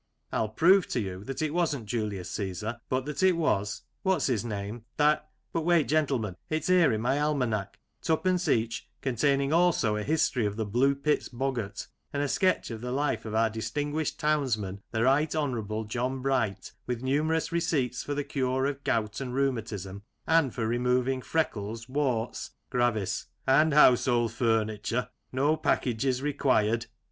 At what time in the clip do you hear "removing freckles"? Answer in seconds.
20.67-21.87